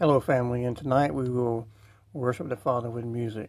Hello, 0.00 0.18
family, 0.18 0.64
and 0.64 0.76
tonight 0.76 1.14
we 1.14 1.30
will 1.30 1.68
worship 2.12 2.48
the 2.48 2.56
Father 2.56 2.90
with 2.90 3.04
music. 3.04 3.48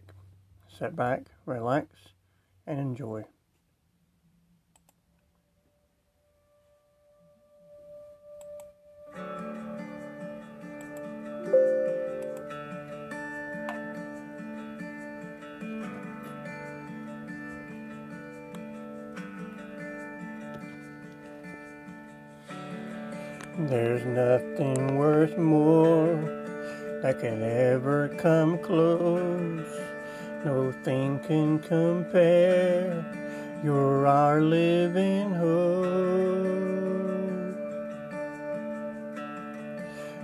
Sit 0.68 0.94
back, 0.94 1.24
relax, 1.44 1.88
and 2.68 2.78
enjoy. 2.78 3.24
There's 23.58 24.04
nothing 24.04 24.98
worth 24.98 25.38
more 25.38 26.14
that 27.00 27.18
can 27.20 27.42
ever 27.42 28.08
come 28.18 28.58
close. 28.58 29.66
No 30.44 30.72
thing 30.84 31.20
can 31.20 31.58
compare. 31.60 33.02
You're 33.64 34.06
our 34.06 34.42
living 34.42 35.30
hope. 35.32 35.86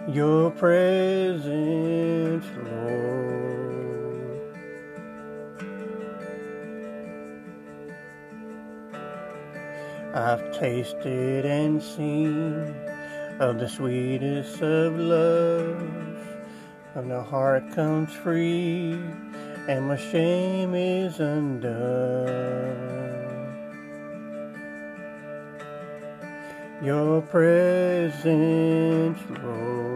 Your 0.08 0.50
presence, 0.50 2.44
Lord. 2.66 3.32
I've 10.14 10.52
tasted 10.58 11.46
and 11.46 11.82
seen 11.82 12.91
of 13.42 13.58
the 13.58 13.68
sweetest 13.68 14.62
of 14.62 14.96
love. 14.96 15.82
When 16.92 17.08
the 17.08 17.24
heart 17.24 17.72
comes 17.74 18.12
free 18.12 18.92
and 19.66 19.88
my 19.88 19.96
shame 19.96 20.76
is 20.76 21.18
undone. 21.18 22.22
Your 26.84 27.20
presence, 27.22 29.18
Lord. 29.42 29.92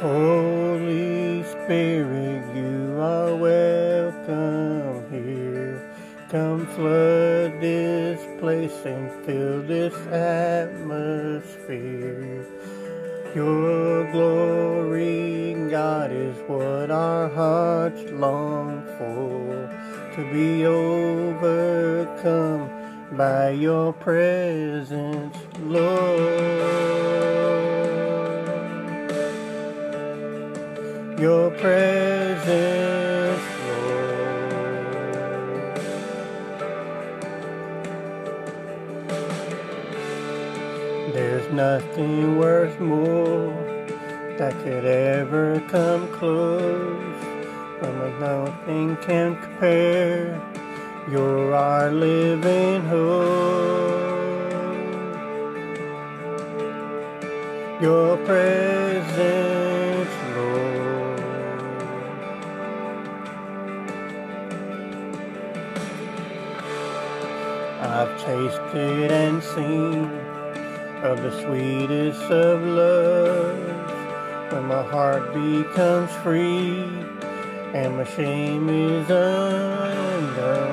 Holy 0.00 1.42
Spirit, 1.44 2.56
you 2.56 2.85
Come 6.36 6.66
flood 6.66 7.62
this 7.62 8.20
place 8.40 8.84
and 8.84 9.10
fill 9.24 9.62
this 9.62 9.94
atmosphere. 10.12 10.84
Your 13.34 14.04
glory, 14.12 15.54
God, 15.70 16.12
is 16.12 16.36
what 16.46 16.90
our 16.90 17.30
hearts 17.30 18.02
long 18.10 18.84
for. 18.98 19.70
To 20.16 20.30
be 20.30 20.66
overcome 20.66 22.68
by 23.16 23.52
your 23.52 23.94
presence, 23.94 25.38
Lord. 25.60 25.86
Your 31.18 31.50
presence, 31.52 32.75
There's 41.46 41.54
nothing 41.54 42.38
worth 42.38 42.80
more 42.80 43.52
that 44.36 44.52
could 44.64 44.84
ever 44.84 45.60
come 45.68 46.08
close. 46.08 47.24
When 47.80 48.18
nothing 48.18 48.96
can 48.96 49.36
compare. 49.36 50.42
You're 51.08 51.54
our 51.54 51.92
living 51.92 52.82
hope. 52.86 54.02
Your 57.80 58.16
presence, 58.24 60.10
Lord. 60.34 61.20
I've 67.82 68.20
tasted 68.20 69.12
and 69.12 69.42
seen 69.42 70.25
of 71.06 71.22
the 71.22 71.30
sweetest 71.42 72.20
of 72.22 72.60
loves 72.62 74.52
when 74.52 74.64
my 74.64 74.82
heart 74.82 75.32
becomes 75.32 76.10
free 76.24 76.82
and 77.74 77.96
my 77.96 78.02
shame 78.02 78.68
is 78.68 79.08
undone. 79.08 80.66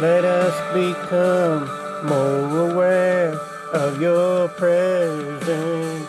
Let 0.00 0.24
us 0.24 0.54
become 0.72 1.66
more 2.06 2.70
aware 2.70 3.32
of 3.72 4.00
your 4.00 4.46
presence. 4.50 6.08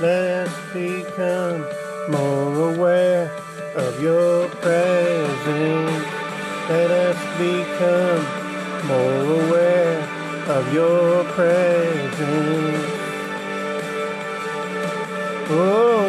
Let 0.00 0.48
us 0.48 0.54
become 0.72 1.60
more 2.08 2.70
aware 2.70 3.30
of 3.74 4.00
your 4.00 4.48
presence. 4.48 6.06
Let 6.70 6.90
us 6.90 7.18
become 7.36 8.24
more 8.88 9.44
aware 9.44 10.00
of 10.48 10.72
your 10.72 11.24
presence. 11.24 12.86
Oh, 15.50 16.06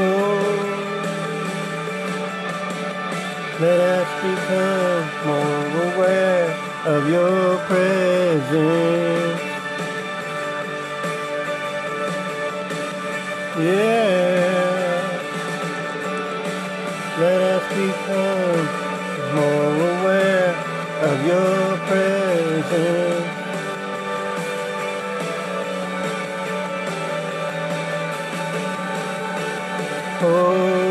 let 3.59 3.80
us 3.82 4.08
become 4.24 4.77
of 6.88 7.09
your 7.09 7.58
presence. 7.68 9.42
Yeah. 13.59 15.22
Let 17.20 17.42
us 17.42 17.66
become 17.70 18.66
more 19.35 19.76
aware 19.91 20.56
of 21.09 21.17
your 21.28 21.78
presence. 21.88 23.28
Holy 30.20 30.86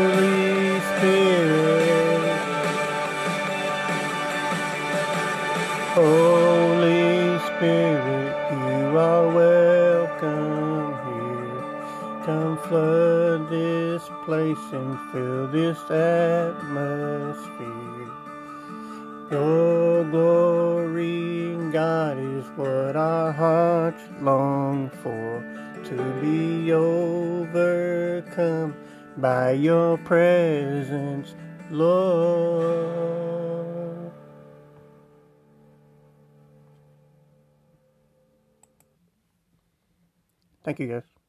Holy 5.97 7.39
Spirit, 7.39 8.29
you 8.51 8.99
are 8.99 9.27
welcome 9.33 10.93
here. 11.07 11.61
Come 12.23 12.55
flood 12.59 13.49
this 13.49 14.03
place 14.23 14.65
and 14.73 14.99
fill 15.11 15.47
this 15.47 15.79
atmosphere. 15.89 17.41
Your 19.31 20.03
glory, 20.03 21.57
God, 21.71 22.19
is 22.19 22.45
what 22.55 22.95
our 22.95 23.31
hearts 23.31 24.03
long 24.21 24.91
for. 25.01 25.43
To 25.83 25.97
be 26.21 26.71
overcome 26.73 28.05
by 29.17 29.53
your 29.53 29.97
presence, 29.97 31.33
Lord. 31.71 33.16
Thank 40.67 40.79
you, 40.81 40.87
guys. 40.89 41.26